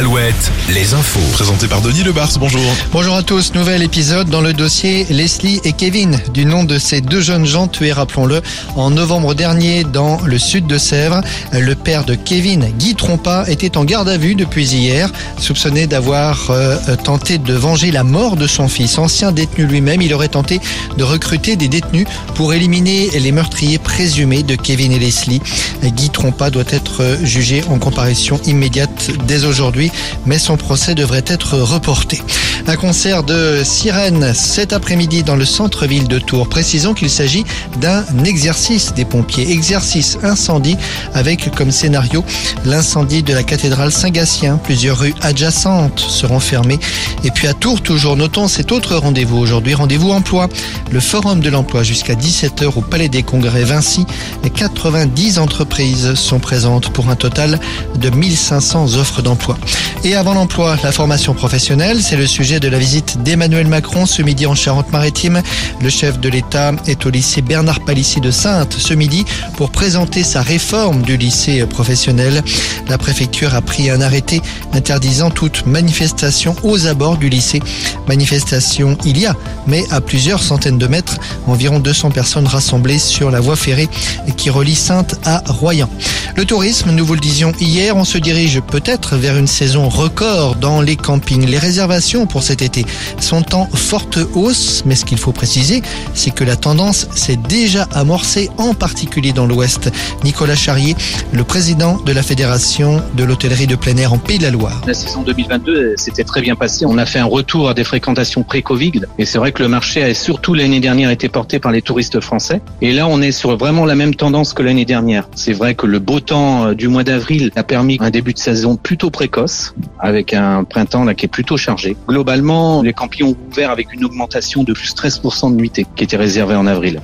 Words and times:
Alouette, 0.00 0.50
les 0.72 0.94
infos. 0.94 1.20
Présenté 1.34 1.68
par 1.68 1.82
Denis 1.82 2.02
Lebars, 2.02 2.30
bonjour. 2.38 2.62
Bonjour 2.90 3.16
à 3.16 3.22
tous, 3.22 3.52
nouvel 3.52 3.82
épisode 3.82 4.30
dans 4.30 4.40
le 4.40 4.54
dossier 4.54 5.04
Leslie 5.10 5.60
et 5.62 5.74
Kevin, 5.74 6.18
du 6.32 6.46
nom 6.46 6.64
de 6.64 6.78
ces 6.78 7.02
deux 7.02 7.20
jeunes 7.20 7.44
gens 7.44 7.68
tués, 7.68 7.92
rappelons-le, 7.92 8.40
en 8.76 8.88
novembre 8.88 9.34
dernier 9.34 9.84
dans 9.84 10.18
le 10.22 10.38
sud 10.38 10.66
de 10.66 10.78
Sèvres. 10.78 11.20
Le 11.52 11.74
père 11.74 12.06
de 12.06 12.14
Kevin, 12.14 12.64
Guy 12.78 12.94
Trompa, 12.94 13.44
était 13.46 13.76
en 13.76 13.84
garde 13.84 14.08
à 14.08 14.16
vue 14.16 14.34
depuis 14.34 14.72
hier, 14.72 15.10
soupçonné 15.38 15.86
d'avoir 15.86 16.50
euh, 16.50 16.78
tenté 17.04 17.36
de 17.36 17.52
venger 17.52 17.90
la 17.90 18.02
mort 18.02 18.36
de 18.36 18.46
son 18.46 18.68
fils. 18.68 18.96
Ancien 18.96 19.32
détenu 19.32 19.66
lui-même, 19.66 20.00
il 20.00 20.14
aurait 20.14 20.28
tenté 20.28 20.62
de 20.96 21.04
recruter 21.04 21.56
des 21.56 21.68
détenus 21.68 22.06
pour 22.36 22.54
éliminer 22.54 23.10
les 23.18 23.32
meurtriers 23.32 23.78
présumés 23.78 24.44
de 24.44 24.54
Kevin 24.54 24.92
et 24.92 24.98
Leslie. 24.98 25.42
Guy 25.84 26.08
Trompa 26.08 26.48
doit 26.48 26.64
être 26.70 27.18
jugé 27.22 27.62
en 27.68 27.78
comparution 27.78 28.40
immédiate 28.46 29.10
dès 29.26 29.44
aujourd'hui, 29.44 29.89
mais 30.26 30.38
son 30.38 30.56
procès 30.56 30.94
devrait 30.94 31.24
être 31.26 31.58
reporté. 31.58 32.22
Un 32.66 32.76
concert 32.76 33.22
de 33.22 33.62
sirène 33.64 34.32
cet 34.34 34.72
après-midi 34.72 35.22
dans 35.22 35.34
le 35.34 35.44
centre-ville 35.44 36.06
de 36.06 36.18
Tours. 36.18 36.48
Précisons 36.48 36.94
qu'il 36.94 37.10
s'agit 37.10 37.44
d'un 37.80 38.04
exercice 38.24 38.94
des 38.94 39.04
pompiers. 39.04 39.50
Exercice 39.50 40.18
incendie 40.22 40.76
avec 41.14 41.52
comme 41.54 41.70
scénario 41.70 42.24
l'incendie 42.64 43.22
de 43.22 43.32
la 43.32 43.42
cathédrale 43.42 43.90
Saint-Gatien. 43.90 44.60
Plusieurs 44.62 44.98
rues 44.98 45.14
adjacentes 45.22 46.00
seront 46.00 46.38
fermées. 46.38 46.78
Et 47.24 47.30
puis 47.30 47.48
à 47.48 47.54
Tours, 47.54 47.82
toujours, 47.82 48.16
notons 48.16 48.46
cet 48.46 48.72
autre 48.72 48.94
rendez-vous 48.96 49.38
aujourd'hui. 49.38 49.74
Rendez-vous 49.74 50.10
emploi. 50.10 50.48
Le 50.90 51.00
forum 51.00 51.40
de 51.40 51.50
l'emploi 51.50 51.82
jusqu'à 51.82 52.14
17h 52.14 52.66
au 52.76 52.82
Palais 52.82 53.08
des 53.08 53.22
Congrès 53.22 53.64
Vinci. 53.64 54.06
90 54.54 55.38
entreprises 55.38 56.14
sont 56.14 56.38
présentes 56.38 56.90
pour 56.90 57.08
un 57.08 57.16
total 57.16 57.58
de 57.96 58.10
1500 58.10 58.94
offres 58.96 59.22
d'emploi. 59.22 59.56
Et 60.02 60.14
avant 60.14 60.32
l'emploi, 60.32 60.76
la 60.82 60.92
formation 60.92 61.34
professionnelle, 61.34 62.00
c'est 62.02 62.16
le 62.16 62.26
sujet 62.26 62.58
de 62.58 62.68
la 62.68 62.78
visite 62.78 63.22
d'Emmanuel 63.22 63.66
Macron 63.66 64.06
ce 64.06 64.22
midi 64.22 64.46
en 64.46 64.54
Charente-Maritime. 64.54 65.42
Le 65.82 65.90
chef 65.90 66.18
de 66.18 66.28
l'État 66.28 66.72
est 66.86 67.04
au 67.04 67.10
lycée 67.10 67.42
Bernard 67.42 67.80
Palissy 67.80 68.20
de 68.20 68.30
Sainte 68.30 68.74
ce 68.78 68.94
midi 68.94 69.24
pour 69.56 69.70
présenter 69.70 70.22
sa 70.22 70.40
réforme 70.40 71.02
du 71.02 71.16
lycée 71.16 71.64
professionnel. 71.66 72.42
La 72.88 72.96
préfecture 72.96 73.54
a 73.54 73.60
pris 73.60 73.90
un 73.90 74.00
arrêté 74.00 74.40
interdisant 74.72 75.30
toute 75.30 75.66
manifestation 75.66 76.56
aux 76.62 76.86
abords 76.86 77.18
du 77.18 77.28
lycée. 77.28 77.60
Manifestation 78.08 78.96
il 79.04 79.18
y 79.18 79.26
a, 79.26 79.36
mais 79.66 79.84
à 79.90 80.00
plusieurs 80.00 80.42
centaines 80.42 80.78
de 80.78 80.86
mètres, 80.86 81.18
environ 81.46 81.78
200 81.78 82.10
personnes 82.10 82.46
rassemblées 82.46 82.98
sur 82.98 83.30
la 83.30 83.40
voie 83.40 83.56
ferrée 83.56 83.88
qui 84.36 84.50
relie 84.50 84.74
Sainte 84.74 85.16
à 85.24 85.42
Royan. 85.46 85.88
Le 86.36 86.44
tourisme, 86.44 86.90
nous 86.92 87.04
vous 87.04 87.14
le 87.14 87.20
disions 87.20 87.52
hier, 87.60 87.96
on 87.96 88.04
se 88.04 88.18
dirige 88.18 88.60
peut-être 88.60 89.16
vers 89.16 89.36
une 89.36 89.46
saison 89.46 89.69
record 89.78 90.56
dans 90.56 90.80
les 90.80 90.96
campings. 90.96 91.46
Les 91.46 91.58
réservations 91.58 92.26
pour 92.26 92.42
cet 92.42 92.62
été 92.62 92.84
sont 93.18 93.54
en 93.54 93.66
forte 93.66 94.18
hausse, 94.34 94.82
mais 94.86 94.94
ce 94.94 95.04
qu'il 95.04 95.18
faut 95.18 95.32
préciser, 95.32 95.82
c'est 96.14 96.30
que 96.30 96.44
la 96.44 96.56
tendance 96.56 97.08
s'est 97.14 97.36
déjà 97.36 97.84
amorcée, 97.92 98.50
en 98.58 98.74
particulier 98.74 99.32
dans 99.32 99.46
l'Ouest. 99.46 99.90
Nicolas 100.24 100.56
Charrier, 100.56 100.96
le 101.32 101.44
président 101.44 101.98
de 101.98 102.12
la 102.12 102.22
Fédération 102.22 103.02
de 103.14 103.24
l'hôtellerie 103.24 103.66
de 103.66 103.76
plein 103.76 103.96
air 103.96 104.12
en 104.12 104.18
Pays 104.18 104.38
de 104.38 104.44
la 104.44 104.50
Loire. 104.50 104.80
La 104.86 104.94
saison 104.94 105.22
2022 105.22 105.94
s'était 105.96 106.24
très 106.24 106.40
bien 106.40 106.56
passée. 106.56 106.86
On 106.86 106.98
a 106.98 107.06
fait 107.06 107.18
un 107.18 107.24
retour 107.24 107.68
à 107.68 107.74
des 107.74 107.84
fréquentations 107.84 108.42
pré-Covid. 108.42 109.02
Et 109.18 109.24
c'est 109.24 109.38
vrai 109.38 109.52
que 109.52 109.62
le 109.62 109.68
marché 109.68 110.02
a 110.02 110.14
surtout 110.14 110.54
l'année 110.54 110.80
dernière 110.80 111.10
été 111.10 111.28
porté 111.28 111.58
par 111.58 111.72
les 111.72 111.82
touristes 111.82 112.20
français. 112.20 112.60
Et 112.80 112.92
là, 112.92 113.06
on 113.06 113.22
est 113.22 113.32
sur 113.32 113.56
vraiment 113.56 113.84
la 113.84 113.94
même 113.94 114.14
tendance 114.14 114.52
que 114.52 114.62
l'année 114.62 114.84
dernière. 114.84 115.28
C'est 115.34 115.52
vrai 115.52 115.74
que 115.74 115.86
le 115.86 115.98
beau 115.98 116.20
temps 116.20 116.66
euh, 116.66 116.74
du 116.74 116.88
mois 116.88 117.04
d'avril 117.04 117.50
a 117.56 117.62
permis 117.62 117.98
un 118.00 118.10
début 118.10 118.32
de 118.32 118.38
saison 118.38 118.76
plutôt 118.76 119.10
précoce, 119.10 119.59
avec 119.98 120.34
un 120.34 120.64
printemps 120.64 121.04
là 121.04 121.14
qui 121.14 121.26
est 121.26 121.28
plutôt 121.28 121.56
chargé. 121.56 121.96
Globalement, 122.08 122.82
les 122.82 122.92
campings 122.92 123.26
ont 123.26 123.36
ouvert 123.50 123.70
avec 123.70 123.92
une 123.92 124.04
augmentation 124.04 124.62
de 124.62 124.72
plus 124.72 124.94
13% 124.94 125.52
de 125.52 125.56
nuitées 125.56 125.86
qui 125.96 126.04
était 126.04 126.16
réservée 126.16 126.54
en 126.54 126.66
avril. 126.66 127.00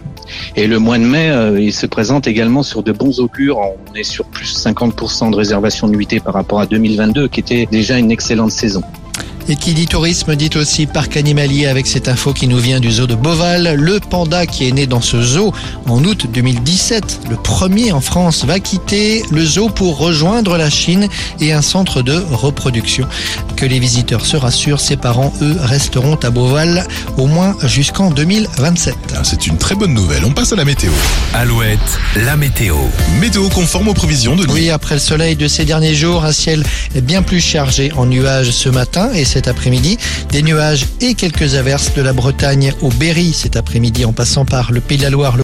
Et 0.56 0.66
le 0.66 0.78
mois 0.78 0.98
de 0.98 1.04
mai, 1.04 1.30
euh, 1.30 1.60
il 1.60 1.72
se 1.72 1.86
présente 1.86 2.26
également 2.26 2.62
sur 2.62 2.82
de 2.82 2.92
bons 2.92 3.20
augures. 3.20 3.58
On 3.58 3.94
est 3.94 4.02
sur 4.02 4.24
plus 4.26 4.56
50% 4.56 5.30
de 5.30 5.36
réservation 5.36 5.88
de 5.88 5.94
nuitées 5.94 6.20
par 6.20 6.34
rapport 6.34 6.60
à 6.60 6.66
2022, 6.66 7.28
qui 7.28 7.40
était 7.40 7.66
déjà 7.70 7.98
une 7.98 8.10
excellente 8.10 8.50
saison. 8.50 8.82
Et 9.48 9.54
qui 9.54 9.74
dit 9.74 9.86
tourisme 9.86 10.34
dit 10.34 10.50
aussi 10.56 10.86
parc 10.86 11.16
animalier 11.16 11.66
avec 11.66 11.86
cette 11.86 12.08
info 12.08 12.32
qui 12.32 12.48
nous 12.48 12.58
vient 12.58 12.80
du 12.80 12.90
zoo 12.90 13.06
de 13.06 13.14
Beauval. 13.14 13.76
Le 13.76 14.00
panda 14.00 14.44
qui 14.44 14.68
est 14.68 14.72
né 14.72 14.88
dans 14.88 15.00
ce 15.00 15.22
zoo 15.22 15.52
en 15.88 16.02
août 16.02 16.26
2017, 16.32 17.20
le 17.30 17.36
premier 17.36 17.92
en 17.92 18.00
France, 18.00 18.44
va 18.44 18.58
quitter 18.58 19.22
le 19.30 19.44
zoo 19.44 19.68
pour 19.68 19.98
rejoindre 19.98 20.56
la 20.56 20.68
Chine 20.68 21.06
et 21.40 21.52
un 21.52 21.62
centre 21.62 22.02
de 22.02 22.24
reproduction. 22.32 23.06
Que 23.54 23.66
les 23.66 23.78
visiteurs 23.78 24.26
se 24.26 24.36
rassurent, 24.36 24.80
ses 24.80 24.96
parents, 24.96 25.32
eux, 25.40 25.56
resteront 25.60 26.16
à 26.24 26.30
Beauval 26.30 26.84
au 27.16 27.26
moins 27.26 27.54
jusqu'en 27.64 28.10
2027. 28.10 28.96
Ah, 29.14 29.20
C'est 29.22 29.46
une 29.46 29.58
très 29.58 29.76
bonne 29.76 29.94
nouvelle. 29.94 30.24
On 30.24 30.32
passe 30.32 30.52
à 30.52 30.56
la 30.56 30.64
météo. 30.64 30.90
Alouette, 31.34 31.78
la 32.16 32.36
météo. 32.36 32.74
Météo 33.20 33.48
conforme 33.50 33.86
aux 33.88 33.94
prévisions 33.94 34.34
de 34.34 34.44
Oui, 34.50 34.70
après 34.70 34.96
le 34.96 35.00
soleil 35.00 35.36
de 35.36 35.46
ces 35.46 35.64
derniers 35.64 35.94
jours, 35.94 36.24
un 36.24 36.32
ciel 36.32 36.64
bien 37.02 37.22
plus 37.22 37.40
chargé 37.40 37.92
en 37.96 38.06
nuages 38.06 38.50
ce 38.50 38.68
matin 38.68 39.10
et 39.14 39.24
cet 39.36 39.48
après-midi. 39.48 39.98
Des 40.30 40.40
nuages 40.40 40.86
et 41.02 41.12
quelques 41.12 41.56
averses 41.56 41.92
de 41.92 42.00
la 42.00 42.14
Bretagne 42.14 42.72
au 42.80 42.88
Berry 42.88 43.34
cet 43.34 43.56
après-midi 43.56 44.06
en 44.06 44.14
passant 44.14 44.46
par 44.46 44.72
le 44.72 44.80
Pays 44.80 44.96
de 44.96 45.02
la 45.02 45.10
Loire. 45.10 45.34